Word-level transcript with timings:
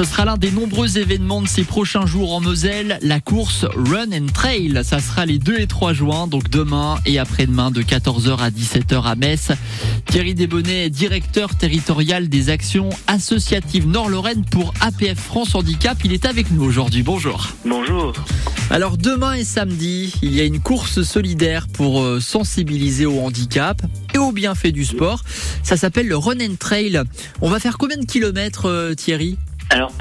Ce 0.00 0.06
sera 0.06 0.24
l'un 0.24 0.38
des 0.38 0.50
nombreux 0.50 0.96
événements 0.96 1.42
de 1.42 1.46
ces 1.46 1.62
prochains 1.62 2.06
jours 2.06 2.34
en 2.34 2.40
Moselle, 2.40 2.98
la 3.02 3.20
course 3.20 3.66
Run 3.76 4.12
and 4.14 4.32
Trail. 4.32 4.80
Ça 4.82 4.98
sera 4.98 5.26
les 5.26 5.38
2 5.38 5.58
et 5.58 5.66
3 5.66 5.92
juin, 5.92 6.26
donc 6.26 6.48
demain 6.48 6.96
et 7.04 7.18
après-demain 7.18 7.70
de 7.70 7.82
14h 7.82 8.38
à 8.38 8.48
17h 8.48 9.02
à 9.02 9.14
Metz. 9.14 9.50
Thierry 10.06 10.34
Desbonnets, 10.34 10.88
directeur 10.88 11.54
territorial 11.54 12.30
des 12.30 12.48
actions 12.48 12.88
associatives 13.08 13.86
Nord-Lorraine 13.86 14.42
pour 14.50 14.72
APF 14.80 15.18
France 15.18 15.54
Handicap. 15.54 15.98
Il 16.02 16.14
est 16.14 16.24
avec 16.24 16.50
nous 16.50 16.64
aujourd'hui. 16.64 17.02
Bonjour. 17.02 17.50
Bonjour. 17.66 18.14
Alors 18.70 18.96
demain 18.96 19.34
et 19.34 19.44
samedi, 19.44 20.14
il 20.22 20.34
y 20.34 20.40
a 20.40 20.44
une 20.44 20.60
course 20.60 21.02
solidaire 21.02 21.66
pour 21.68 22.00
euh, 22.00 22.20
sensibiliser 22.20 23.04
au 23.04 23.20
handicap 23.20 23.82
et 24.14 24.18
au 24.18 24.32
bienfait 24.32 24.72
du 24.72 24.86
sport. 24.86 25.24
Ça 25.62 25.76
s'appelle 25.76 26.08
le 26.08 26.16
Run 26.16 26.40
and 26.40 26.54
Trail. 26.58 27.02
On 27.42 27.50
va 27.50 27.60
faire 27.60 27.76
combien 27.76 27.98
de 27.98 28.06
kilomètres, 28.06 28.64
euh, 28.64 28.94
Thierry? 28.94 29.36
Alors, 29.70 29.92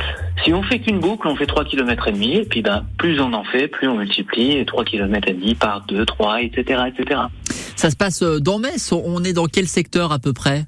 si 0.44 0.54
on 0.54 0.64
fait 0.64 0.80
qu'une 0.80 1.00
boucle, 1.00 1.28
on 1.28 1.36
fait 1.36 1.46
3 1.46 1.64
km 1.66 2.08
et 2.08 2.12
demi, 2.12 2.38
et 2.38 2.46
puis 2.46 2.62
ben, 2.62 2.86
plus 2.98 3.20
on 3.20 3.34
en 3.34 3.44
fait, 3.44 3.68
plus 3.68 3.88
on 3.88 3.98
multiplie, 3.98 4.66
3 4.66 4.84
km 4.84 5.30
et 5.30 5.34
demi 5.34 5.56
par 5.56 5.86
2, 5.86 6.06
3, 6.06 6.42
etc., 6.42 6.82
etc. 6.88 7.22
Ça 7.76 7.90
se 7.90 7.96
passe 7.96 8.24
euh, 8.24 8.40
dans 8.40 8.60
Metz. 8.60 8.92
On 8.92 9.24
est 9.24 9.34
dans 9.34 9.46
quel 9.46 9.68
secteur 9.68 10.12
à 10.12 10.20
peu 10.20 10.34
près? 10.34 10.66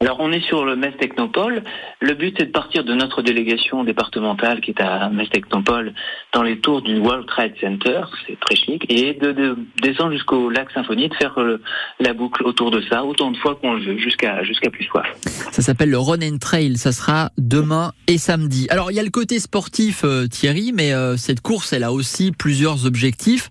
Alors, 0.00 0.18
on 0.20 0.30
est 0.30 0.46
sur 0.46 0.64
le 0.64 0.76
Metz 0.76 0.94
Technopole. 0.96 1.64
Le 2.00 2.14
but, 2.14 2.32
c'est 2.38 2.46
de 2.46 2.52
partir 2.52 2.84
de 2.84 2.94
notre 2.94 3.20
délégation 3.20 3.82
départementale 3.82 4.60
qui 4.60 4.70
est 4.70 4.80
à 4.80 5.10
Metz 5.10 5.28
Technopole, 5.28 5.92
dans 6.32 6.44
les 6.44 6.60
tours 6.60 6.82
du 6.82 7.00
World 7.00 7.26
Trade 7.26 7.54
Center, 7.60 8.02
c'est 8.24 8.38
très 8.38 8.54
chic, 8.54 8.86
et 8.88 9.14
de, 9.14 9.32
de 9.32 9.58
descendre 9.82 10.12
jusqu'au 10.12 10.50
lac 10.50 10.70
Symphonie, 10.70 11.08
de 11.08 11.14
faire 11.16 11.36
euh, 11.40 11.60
la 11.98 12.14
boucle 12.14 12.44
autour 12.44 12.70
de 12.70 12.80
ça, 12.82 13.04
autant 13.04 13.32
de 13.32 13.36
fois 13.38 13.56
qu'on 13.56 13.74
le 13.74 13.80
veut, 13.84 13.98
jusqu'à 13.98 14.44
jusqu'à 14.44 14.70
plus 14.70 14.84
soif. 14.84 15.04
Ça 15.50 15.62
s'appelle 15.62 15.90
le 15.90 15.98
Run 15.98 16.22
and 16.22 16.38
Trail. 16.38 16.76
Ça 16.76 16.92
sera 16.92 17.32
demain 17.36 17.90
et 18.06 18.18
samedi. 18.18 18.68
Alors 18.70 18.92
il 18.92 18.94
y 18.94 19.00
a 19.00 19.02
le 19.02 19.10
côté 19.10 19.40
sportif, 19.40 20.02
euh, 20.04 20.28
Thierry, 20.28 20.70
mais 20.72 20.92
euh, 20.92 21.16
cette 21.16 21.40
course, 21.40 21.72
elle 21.72 21.82
a 21.82 21.90
aussi 21.90 22.30
plusieurs 22.30 22.86
objectifs. 22.86 23.50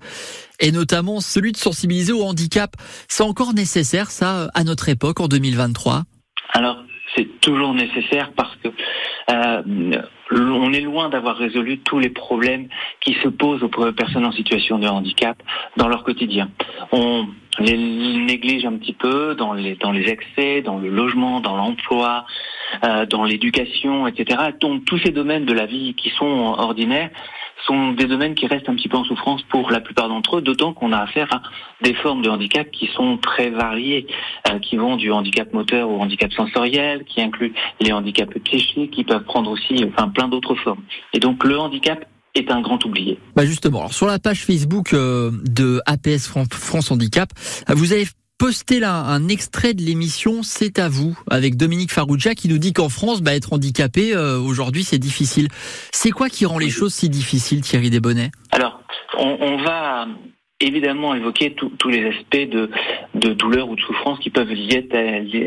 Et 0.62 0.72
notamment 0.72 1.20
celui 1.20 1.52
de 1.52 1.58
sensibiliser 1.58 2.14
au 2.14 2.24
handicap. 2.24 2.72
C'est 3.10 3.24
encore 3.24 3.54
nécessaire, 3.54 4.12
ça, 4.12 4.50
à 4.54 4.64
notre 4.64 4.88
époque, 4.88 5.20
en 5.20 5.28
2023 5.28 6.04
Alors, 6.54 6.78
c'est 7.16 7.40
toujours 7.42 7.74
nécessaire 7.74 8.32
parce 8.36 8.56
que 8.58 8.70
euh, 9.32 10.02
on 10.32 10.74
est 10.74 10.82
loin 10.82 11.10
d'avoir 11.10 11.38
résolu 11.38 11.80
tous 11.80 12.00
les 12.00 12.10
problèmes 12.10 12.68
qui 13.02 13.14
se 13.16 13.28
posent 13.28 13.64
aux 13.64 13.70
personnes 13.70 14.26
en 14.26 14.32
situation 14.32 14.78
de 14.78 14.88
handicap 14.88 15.38
dans 15.78 15.88
leur 15.88 16.04
quotidien. 16.04 16.50
On 16.92 17.28
les 17.60 17.78
néglige 17.78 18.66
un 18.66 18.78
petit 18.78 18.94
peu 18.94 19.36
dans 19.36 19.54
les 19.54 19.76
dans 19.76 19.92
les 19.92 20.10
excès, 20.10 20.62
dans 20.62 20.78
le 20.78 20.90
logement, 20.90 21.40
dans 21.40 21.56
l'emploi, 21.56 22.26
euh, 22.84 23.06
dans 23.06 23.24
l'éducation, 23.24 24.06
etc. 24.08 24.52
Donc 24.60 24.86
tous 24.86 25.00
ces 25.00 25.12
domaines 25.12 25.46
de 25.46 25.54
la 25.54 25.66
vie 25.66 25.96
qui 25.96 26.10
sont 26.12 26.56
ordinaires 26.58 27.10
sont 27.66 27.94
des 27.94 28.06
domaines 28.06 28.36
qui 28.36 28.48
restent 28.48 28.70
un 28.70 28.76
petit 28.76 28.88
peu 28.88 28.98
en 28.98 29.04
souffrance 29.04 29.42
pour 29.44 29.72
la 29.72 29.80
plupart 29.80 30.10
d'entre 30.10 30.38
eux, 30.38 30.42
d'autant 30.42 30.74
qu'on 30.74 30.92
a 30.92 31.00
affaire 31.00 31.28
à 31.34 31.42
des 31.84 31.94
formes 31.96 32.22
de 32.22 32.30
handicap 32.30 32.70
qui 32.72 32.88
sont 32.88 33.18
très 33.18 33.50
variées, 33.50 34.08
euh, 34.50 34.60
qui 34.60 34.78
vont 34.78 34.96
du 34.96 35.12
handicap 35.12 35.54
moteur 35.54 35.90
au 35.90 36.00
handicap 36.00 36.32
sensoriel, 36.34 37.04
qui 37.06 37.22
incluent 37.22 37.54
les 37.82 37.92
handicaps 37.92 38.38
psychiques, 38.44 38.92
qui 38.92 39.04
peuvent 39.04 39.24
prendre 39.24 39.52
aussi 39.52 39.84
enfin 39.88 40.10
plein 40.10 40.28
d'autres 40.28 40.56
formes. 40.56 40.84
Et 41.14 41.20
donc 41.20 41.44
le 41.44 41.58
handicap 41.58 42.06
est 42.36 42.52
un 42.52 42.62
grand 42.62 42.84
oublié. 42.86 43.18
Bah 43.36 43.46
justement, 43.46 43.88
sur 43.88 44.06
la 44.06 44.20
page 44.20 44.46
Facebook 44.46 44.94
euh, 44.94 45.32
de 45.44 45.82
APS 45.86 46.28
France 46.52 46.92
Handicap, 46.92 47.30
vous 47.70 47.94
avez 47.94 48.06
posté 48.38 48.80
là 48.80 48.94
un 48.94 49.28
extrait 49.28 49.74
de 49.74 49.82
l'émission 49.82 50.44
C'est 50.44 50.80
à 50.80 50.90
vous 50.90 51.18
avec 51.30 51.56
Dominique 51.56 51.92
Farrugia 51.92 52.36
qui 52.36 52.48
nous 52.48 52.58
dit 52.58 52.74
qu'en 52.74 52.90
France, 52.90 53.22
bah, 53.22 53.36
être 53.36 53.54
handicapé 53.54 54.16
euh, 54.16 54.40
aujourd'hui 54.40 54.84
c'est 54.84 55.00
difficile. 55.00 55.48
C'est 55.92 56.12
quoi 56.12 56.30
qui 56.30 56.46
rend 56.46 56.60
les 56.60 56.70
choses 56.70 56.94
si 56.94 57.10
difficiles, 57.10 57.62
Thierry 57.62 57.90
Desbonnets? 57.90 58.32
Alors, 58.52 58.82
on, 59.18 59.38
on 59.42 59.58
va 59.58 60.08
évidemment 60.60 61.14
évoquer 61.14 61.56
tous 61.56 61.90
les 61.90 62.08
aspects 62.08 62.50
de, 62.50 62.70
de 63.14 63.34
douleur 63.34 63.70
ou 63.70 63.76
de 63.76 63.82
souffrance 63.82 64.18
qui 64.20 64.32
peuvent 64.32 64.52
lier, 64.52 64.88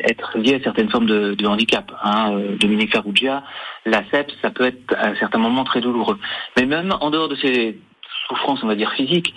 être 0.09 0.39
liés 0.39 0.55
à 0.55 0.62
certaines 0.62 0.89
formes 0.89 1.07
de, 1.07 1.34
de 1.34 1.47
handicap. 1.47 1.91
Hein. 2.03 2.33
Euh, 2.33 2.57
Dominique 2.57 2.93
Farrugia, 2.93 3.43
la 3.87 4.09
sepse, 4.11 4.34
ça 4.41 4.51
peut 4.51 4.67
être 4.67 4.95
à 4.97 5.17
certains 5.17 5.39
moments 5.39 5.65
très 5.65 5.81
douloureux. 5.81 6.19
Mais 6.57 6.67
même 6.67 6.95
en 7.01 7.11
dehors 7.11 7.28
de 7.28 7.34
ces 7.37 7.78
souffrances, 8.28 8.62
on 8.62 8.69
va 8.69 8.77
dire 8.77 8.93
physiques, 8.93 9.34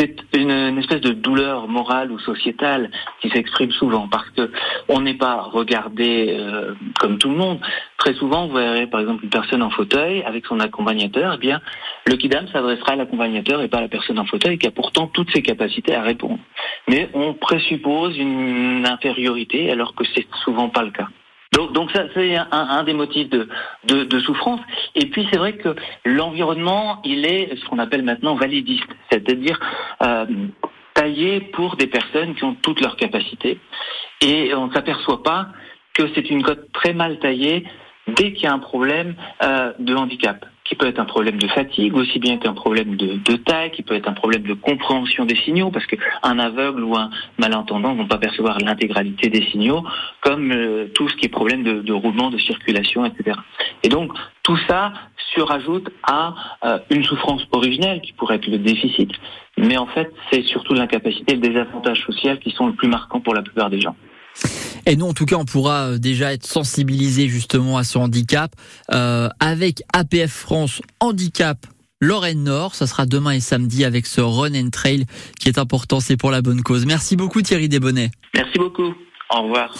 c'est 0.00 0.16
une, 0.34 0.78
espèce 0.78 1.02
de 1.02 1.12
douleur 1.12 1.68
morale 1.68 2.10
ou 2.10 2.18
sociétale 2.18 2.90
qui 3.20 3.28
s'exprime 3.28 3.70
souvent 3.70 4.08
parce 4.08 4.28
que 4.30 4.50
on 4.88 5.02
n'est 5.02 5.18
pas 5.18 5.42
regardé 5.42 6.36
euh, 6.38 6.74
comme 6.98 7.18
tout 7.18 7.28
le 7.28 7.36
monde. 7.36 7.60
Très 7.98 8.14
souvent, 8.14 8.46
vous 8.46 8.54
verrez 8.54 8.86
par 8.86 9.00
exemple 9.00 9.24
une 9.24 9.30
personne 9.30 9.62
en 9.62 9.68
fauteuil 9.68 10.22
avec 10.22 10.46
son 10.46 10.58
accompagnateur, 10.60 11.34
eh 11.34 11.38
bien 11.38 11.60
le 12.06 12.16
kidam 12.16 12.48
s'adressera 12.48 12.92
à 12.92 12.96
l'accompagnateur 12.96 13.60
et 13.60 13.68
pas 13.68 13.78
à 13.78 13.82
la 13.82 13.88
personne 13.88 14.18
en 14.18 14.24
fauteuil 14.24 14.58
qui 14.58 14.66
a 14.66 14.70
pourtant 14.70 15.06
toutes 15.06 15.30
ses 15.32 15.42
capacités 15.42 15.94
à 15.94 16.02
répondre. 16.02 16.38
Mais 16.88 17.10
on 17.12 17.34
présuppose 17.34 18.16
une 18.16 18.86
infériorité 18.86 19.70
alors 19.70 19.94
que 19.94 20.04
c'est 20.14 20.26
souvent 20.44 20.70
pas 20.70 20.82
le 20.82 20.92
cas. 20.92 21.08
Donc, 21.52 21.90
ça, 21.90 22.04
c'est 22.14 22.36
un, 22.36 22.84
des 22.84 22.92
motifs 22.92 23.28
de 23.28 24.20
souffrance. 24.20 24.60
Et 24.94 25.06
puis, 25.06 25.26
c'est 25.30 25.38
vrai 25.38 25.54
que 25.54 25.74
l'environnement, 26.04 27.00
il 27.04 27.26
est 27.26 27.56
ce 27.56 27.64
qu'on 27.66 27.78
appelle 27.78 28.02
maintenant 28.02 28.34
validiste, 28.34 28.88
c'est-à-dire 29.10 29.58
euh, 30.02 30.26
taillé 30.94 31.40
pour 31.40 31.76
des 31.76 31.86
personnes 31.86 32.34
qui 32.34 32.44
ont 32.44 32.54
toutes 32.54 32.80
leurs 32.80 32.96
capacités. 32.96 33.58
Et 34.20 34.54
on 34.54 34.68
ne 34.68 34.72
s'aperçoit 34.72 35.22
pas 35.22 35.48
que 35.94 36.04
c'est 36.14 36.30
une 36.30 36.42
cote 36.42 36.70
très 36.72 36.92
mal 36.92 37.18
taillée 37.18 37.64
dès 38.06 38.32
qu'il 38.32 38.44
y 38.44 38.46
a 38.46 38.52
un 38.52 38.58
problème 38.58 39.14
euh, 39.42 39.72
de 39.78 39.94
handicap 39.94 40.44
qui 40.70 40.76
peut 40.76 40.86
être 40.86 41.00
un 41.00 41.04
problème 41.04 41.36
de 41.36 41.48
fatigue 41.48 41.96
aussi 41.96 42.20
bien 42.20 42.38
qu'un 42.38 42.52
problème 42.52 42.94
de, 42.94 43.36
taille, 43.36 43.72
qui 43.72 43.82
peut 43.82 43.94
être 43.94 44.08
un 44.08 44.12
problème 44.12 44.44
de 44.44 44.54
compréhension 44.54 45.24
des 45.24 45.34
signaux, 45.34 45.72
parce 45.72 45.84
qu'un 45.84 46.38
aveugle 46.38 46.84
ou 46.84 46.96
un 46.96 47.10
malentendant 47.38 47.92
ne 47.92 47.98
vont 47.98 48.06
pas 48.06 48.18
percevoir 48.18 48.56
l'intégralité 48.60 49.28
des 49.30 49.44
signaux, 49.50 49.82
comme 50.20 50.52
euh, 50.52 50.86
tout 50.94 51.08
ce 51.08 51.16
qui 51.16 51.26
est 51.26 51.28
problème 51.28 51.64
de, 51.64 51.92
roulement, 51.92 52.30
de 52.30 52.38
circulation, 52.38 53.04
etc. 53.04 53.36
Et 53.82 53.88
donc 53.88 54.12
tout 54.44 54.56
ça 54.68 54.92
surajoute 55.34 55.90
à 56.04 56.34
euh, 56.64 56.78
une 56.90 57.02
souffrance 57.02 57.44
originelle 57.50 58.00
qui 58.00 58.12
pourrait 58.12 58.36
être 58.36 58.46
le 58.46 58.58
déficit, 58.58 59.10
mais 59.58 59.76
en 59.76 59.86
fait 59.86 60.12
c'est 60.30 60.42
surtout 60.42 60.74
l'incapacité, 60.74 61.34
le 61.34 61.40
désavantage 61.40 62.00
social 62.06 62.38
qui 62.38 62.52
sont 62.52 62.68
le 62.68 62.74
plus 62.74 62.88
marquants 62.88 63.20
pour 63.20 63.34
la 63.34 63.42
plupart 63.42 63.70
des 63.70 63.80
gens. 63.80 63.96
Et 64.90 64.96
nous, 64.96 65.06
en 65.06 65.14
tout 65.14 65.24
cas, 65.24 65.36
on 65.36 65.44
pourra 65.44 65.90
euh, 65.90 65.98
déjà 65.98 66.32
être 66.32 66.44
sensibilisé 66.44 67.28
justement 67.28 67.78
à 67.78 67.84
ce 67.84 67.96
handicap 67.96 68.56
euh, 68.92 69.28
avec 69.38 69.84
APF 69.92 70.32
France 70.32 70.82
Handicap 70.98 71.64
Lorraine 72.00 72.42
Nord. 72.42 72.74
Ça 72.74 72.88
sera 72.88 73.06
demain 73.06 73.30
et 73.30 73.38
samedi 73.38 73.84
avec 73.84 74.04
ce 74.06 74.20
Run 74.20 74.52
and 74.56 74.70
Trail 74.70 75.06
qui 75.38 75.48
est 75.48 75.58
important. 75.58 76.00
C'est 76.00 76.16
pour 76.16 76.32
la 76.32 76.42
bonne 76.42 76.62
cause. 76.62 76.86
Merci 76.86 77.14
beaucoup 77.14 77.40
Thierry 77.40 77.68
Desbonnets. 77.68 78.10
Merci 78.34 78.58
beaucoup. 78.58 78.92
Au 79.32 79.42
revoir. 79.42 79.72